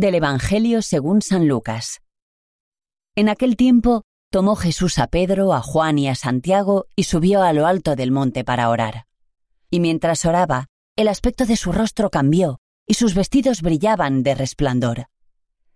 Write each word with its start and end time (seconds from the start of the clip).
Del 0.00 0.14
Evangelio 0.14 0.80
según 0.80 1.20
San 1.20 1.46
Lucas. 1.46 2.00
En 3.14 3.28
aquel 3.28 3.54
tiempo 3.54 4.04
tomó 4.30 4.56
Jesús 4.56 4.98
a 4.98 5.08
Pedro, 5.08 5.52
a 5.52 5.60
Juan 5.60 5.98
y 5.98 6.08
a 6.08 6.14
Santiago 6.14 6.86
y 6.96 7.02
subió 7.02 7.42
a 7.42 7.52
lo 7.52 7.66
alto 7.66 7.96
del 7.96 8.10
monte 8.10 8.42
para 8.42 8.70
orar. 8.70 9.04
Y 9.68 9.78
mientras 9.78 10.24
oraba, 10.24 10.68
el 10.96 11.06
aspecto 11.06 11.44
de 11.44 11.54
su 11.56 11.70
rostro 11.70 12.08
cambió 12.08 12.60
y 12.86 12.94
sus 12.94 13.14
vestidos 13.14 13.60
brillaban 13.60 14.22
de 14.22 14.34
resplandor. 14.34 15.08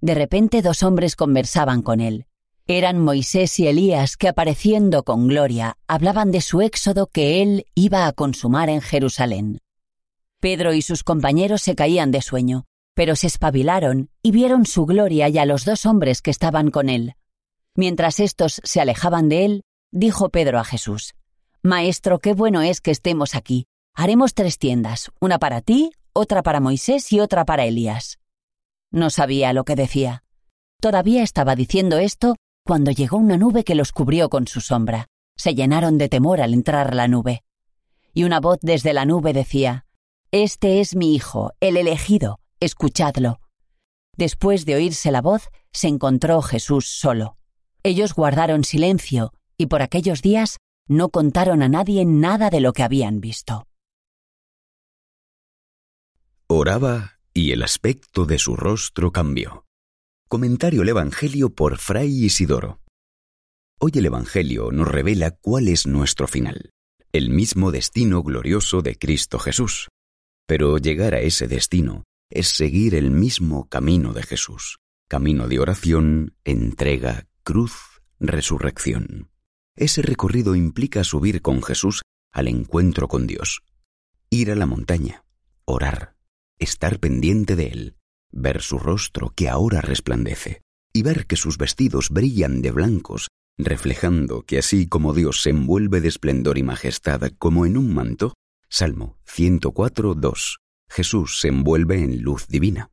De 0.00 0.14
repente 0.14 0.62
dos 0.62 0.82
hombres 0.82 1.14
conversaban 1.14 1.82
con 1.82 2.00
él. 2.00 2.24
Eran 2.66 2.98
Moisés 2.98 3.58
y 3.58 3.68
Elías 3.68 4.16
que 4.16 4.28
apareciendo 4.28 5.02
con 5.02 5.28
gloria 5.28 5.76
hablaban 5.88 6.30
de 6.30 6.40
su 6.40 6.62
éxodo 6.62 7.06
que 7.06 7.42
él 7.42 7.66
iba 7.74 8.06
a 8.06 8.12
consumar 8.14 8.70
en 8.70 8.80
Jerusalén. 8.80 9.58
Pedro 10.40 10.72
y 10.72 10.80
sus 10.80 11.04
compañeros 11.04 11.60
se 11.60 11.74
caían 11.74 12.12
de 12.12 12.22
sueño, 12.22 12.64
pero 12.96 13.14
se 13.14 13.26
espabilaron 13.26 14.08
y 14.22 14.30
vieron 14.30 14.64
su 14.64 14.86
gloria 14.86 15.28
y 15.28 15.36
a 15.36 15.44
los 15.44 15.66
dos 15.66 15.84
hombres 15.84 16.22
que 16.22 16.30
estaban 16.30 16.70
con 16.70 16.88
él. 16.88 17.14
Mientras 17.74 18.20
éstos 18.20 18.62
se 18.64 18.80
alejaban 18.80 19.28
de 19.28 19.44
él, 19.44 19.64
dijo 19.92 20.30
Pedro 20.30 20.58
a 20.58 20.64
Jesús, 20.64 21.14
Maestro, 21.62 22.20
qué 22.20 22.32
bueno 22.32 22.62
es 22.62 22.80
que 22.80 22.90
estemos 22.90 23.34
aquí. 23.34 23.66
Haremos 23.94 24.32
tres 24.32 24.58
tiendas, 24.58 25.12
una 25.20 25.38
para 25.38 25.60
ti, 25.60 25.90
otra 26.14 26.42
para 26.42 26.58
Moisés 26.58 27.12
y 27.12 27.20
otra 27.20 27.44
para 27.44 27.66
Elías. 27.66 28.18
No 28.90 29.10
sabía 29.10 29.52
lo 29.52 29.64
que 29.64 29.76
decía. 29.76 30.24
Todavía 30.80 31.22
estaba 31.22 31.54
diciendo 31.54 31.98
esto 31.98 32.36
cuando 32.64 32.92
llegó 32.92 33.18
una 33.18 33.36
nube 33.36 33.62
que 33.62 33.74
los 33.74 33.92
cubrió 33.92 34.30
con 34.30 34.46
su 34.46 34.62
sombra. 34.62 35.06
Se 35.36 35.54
llenaron 35.54 35.98
de 35.98 36.08
temor 36.08 36.40
al 36.40 36.54
entrar 36.54 36.94
la 36.94 37.08
nube. 37.08 37.42
Y 38.14 38.24
una 38.24 38.40
voz 38.40 38.58
desde 38.62 38.94
la 38.94 39.04
nube 39.04 39.34
decía, 39.34 39.84
Este 40.30 40.80
es 40.80 40.96
mi 40.96 41.14
Hijo, 41.14 41.52
el 41.60 41.76
elegido, 41.76 42.40
escuchadlo. 42.60 43.40
Después 44.16 44.64
de 44.64 44.76
oírse 44.76 45.10
la 45.10 45.20
voz, 45.20 45.48
se 45.72 45.88
encontró 45.88 46.40
Jesús 46.42 46.86
solo. 46.86 47.36
Ellos 47.82 48.14
guardaron 48.14 48.64
silencio 48.64 49.32
y 49.58 49.66
por 49.66 49.82
aquellos 49.82 50.22
días 50.22 50.58
no 50.88 51.10
contaron 51.10 51.62
a 51.62 51.68
nadie 51.68 52.04
nada 52.04 52.50
de 52.50 52.60
lo 52.60 52.72
que 52.72 52.82
habían 52.82 53.20
visto. 53.20 53.66
Oraba 56.48 57.18
y 57.34 57.52
el 57.52 57.62
aspecto 57.62 58.24
de 58.24 58.38
su 58.38 58.56
rostro 58.56 59.12
cambió. 59.12 59.66
Comentario 60.28 60.82
el 60.82 60.88
Evangelio 60.88 61.50
por 61.50 61.78
Fray 61.78 62.24
Isidoro. 62.24 62.80
Hoy 63.78 63.92
el 63.94 64.06
Evangelio 64.06 64.72
nos 64.72 64.88
revela 64.88 65.32
cuál 65.32 65.68
es 65.68 65.86
nuestro 65.86 66.26
final, 66.26 66.70
el 67.12 67.28
mismo 67.28 67.70
destino 67.70 68.22
glorioso 68.22 68.80
de 68.80 68.96
Cristo 68.96 69.38
Jesús. 69.38 69.88
Pero 70.46 70.78
llegar 70.78 71.14
a 71.14 71.20
ese 71.20 71.46
destino 71.46 72.04
es 72.30 72.48
seguir 72.48 72.94
el 72.94 73.10
mismo 73.10 73.68
camino 73.68 74.12
de 74.12 74.22
Jesús, 74.22 74.78
camino 75.08 75.48
de 75.48 75.58
oración, 75.58 76.34
entrega, 76.44 77.26
cruz, 77.42 78.02
resurrección. 78.18 79.30
Ese 79.76 80.02
recorrido 80.02 80.56
implica 80.56 81.04
subir 81.04 81.42
con 81.42 81.62
Jesús 81.62 82.02
al 82.32 82.48
encuentro 82.48 83.08
con 83.08 83.26
Dios, 83.26 83.62
ir 84.30 84.50
a 84.50 84.54
la 84.54 84.66
montaña, 84.66 85.24
orar, 85.64 86.16
estar 86.58 86.98
pendiente 86.98 87.56
de 87.56 87.66
Él, 87.68 87.96
ver 88.32 88.62
su 88.62 88.78
rostro 88.78 89.32
que 89.34 89.48
ahora 89.48 89.80
resplandece, 89.80 90.62
y 90.92 91.02
ver 91.02 91.26
que 91.26 91.36
sus 91.36 91.58
vestidos 91.58 92.10
brillan 92.10 92.62
de 92.62 92.72
blancos, 92.72 93.28
reflejando 93.58 94.42
que 94.42 94.58
así 94.58 94.86
como 94.86 95.14
Dios 95.14 95.42
se 95.42 95.50
envuelve 95.50 96.00
de 96.00 96.08
esplendor 96.08 96.58
y 96.58 96.62
majestad 96.62 97.20
como 97.38 97.66
en 97.66 97.76
un 97.76 97.94
manto, 97.94 98.34
Salmo 98.68 99.18
104, 99.24 100.14
2, 100.14 100.58
Jesús 100.88 101.40
se 101.40 101.48
envuelve 101.48 102.02
en 102.02 102.22
luz 102.22 102.46
divina. 102.48 102.90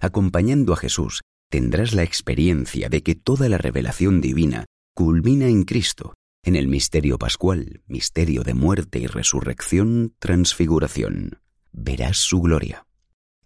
Acompañando 0.00 0.72
a 0.72 0.76
Jesús, 0.76 1.22
tendrás 1.50 1.94
la 1.94 2.02
experiencia 2.02 2.88
de 2.88 3.02
que 3.02 3.14
toda 3.14 3.48
la 3.48 3.58
revelación 3.58 4.20
divina 4.20 4.66
culmina 4.94 5.46
en 5.46 5.64
Cristo, 5.64 6.14
en 6.44 6.56
el 6.56 6.68
misterio 6.68 7.18
pascual, 7.18 7.82
misterio 7.86 8.42
de 8.42 8.54
muerte 8.54 8.98
y 8.98 9.06
resurrección, 9.06 10.14
transfiguración. 10.18 11.40
Verás 11.72 12.18
su 12.18 12.40
gloria. 12.40 12.86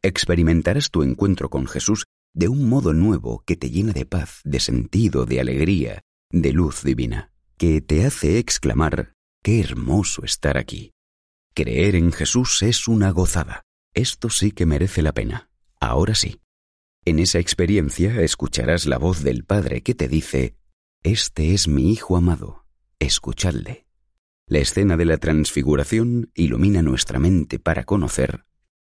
Experimentarás 0.02 0.90
tu 0.90 1.02
encuentro 1.02 1.48
con 1.48 1.66
Jesús 1.66 2.04
de 2.34 2.48
un 2.48 2.68
modo 2.68 2.92
nuevo 2.92 3.42
que 3.46 3.56
te 3.56 3.70
llena 3.70 3.92
de 3.92 4.04
paz, 4.04 4.40
de 4.44 4.60
sentido, 4.60 5.26
de 5.26 5.40
alegría, 5.40 6.02
de 6.30 6.52
luz 6.52 6.82
divina, 6.82 7.32
que 7.56 7.80
te 7.80 8.04
hace 8.04 8.38
exclamar, 8.38 9.12
qué 9.42 9.60
hermoso 9.60 10.24
estar 10.24 10.56
aquí. 10.56 10.92
Creer 11.54 11.96
en 11.96 12.12
Jesús 12.12 12.62
es 12.62 12.86
una 12.86 13.10
gozada. 13.10 13.62
Esto 13.98 14.30
sí 14.30 14.52
que 14.52 14.64
merece 14.64 15.02
la 15.02 15.12
pena. 15.12 15.50
Ahora 15.80 16.14
sí. 16.14 16.40
En 17.04 17.18
esa 17.18 17.40
experiencia 17.40 18.20
escucharás 18.22 18.86
la 18.86 18.96
voz 18.96 19.24
del 19.24 19.42
Padre 19.42 19.82
que 19.82 19.96
te 19.96 20.06
dice, 20.06 20.54
Este 21.02 21.52
es 21.52 21.66
mi 21.66 21.90
Hijo 21.90 22.16
amado, 22.16 22.64
escuchadle. 23.00 23.88
La 24.46 24.60
escena 24.60 24.96
de 24.96 25.04
la 25.04 25.16
transfiguración 25.16 26.30
ilumina 26.36 26.80
nuestra 26.80 27.18
mente 27.18 27.58
para 27.58 27.82
conocer 27.82 28.44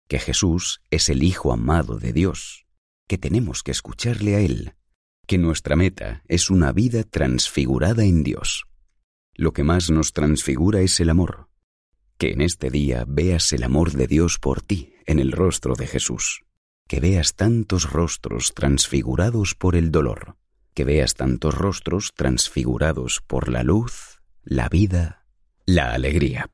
que 0.09 0.19
Jesús 0.19 0.81
es 0.90 1.07
el 1.07 1.24
Hijo 1.24 1.53
amado 1.53 2.00
de 2.00 2.12
Dios, 2.12 2.66
que 3.07 3.18
tenemos 3.18 3.63
que 3.63 3.72
escucharle 3.72 4.35
a 4.35 4.41
Él, 4.41 4.74
que 5.25 5.38
nuestra 5.38 5.78
meta 5.78 6.22
es 6.28 6.50
una 6.50 6.74
vida 6.74 7.03
transfigurada 7.03 8.03
en 8.03 8.24
Dios. 8.24 8.66
Lo 9.35 9.53
que 9.53 9.63
más 9.63 9.89
nos 9.89 10.12
transfigura 10.12 10.81
es 10.81 11.00
el 11.00 11.09
amor. 11.09 11.47
Que 12.17 12.31
en 12.31 12.41
este 12.41 12.69
día 12.72 13.05
veas 13.07 13.53
el 13.53 13.63
amor 13.63 13.91
de 13.91 14.07
Dios 14.07 14.39
por 14.39 14.61
ti, 14.61 14.95
en 15.05 15.19
el 15.19 15.31
rostro 15.31 15.75
de 15.75 15.85
Jesús, 15.85 16.41
que 16.88 17.00
veas 17.00 17.35
tantos 17.35 17.91
rostros 17.91 18.53
transfigurados 18.53 19.53
por 19.53 19.75
el 19.75 19.91
dolor, 19.91 20.35
que 20.73 20.83
veas 20.83 21.13
tantos 21.13 21.56
rostros 21.56 22.13
transfigurados 22.16 23.22
por 23.25 23.50
la 23.50 23.63
luz, 23.63 24.22
la 24.44 24.67
vida, 24.67 25.25
la 25.66 25.94
alegría. 25.94 26.50